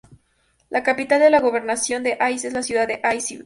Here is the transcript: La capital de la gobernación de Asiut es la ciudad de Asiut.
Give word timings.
La 0.71 0.81
capital 0.81 1.19
de 1.21 1.29
la 1.29 1.41
gobernación 1.41 2.01
de 2.01 2.13
Asiut 2.13 2.45
es 2.45 2.53
la 2.53 2.63
ciudad 2.63 2.87
de 2.87 3.01
Asiut. 3.03 3.39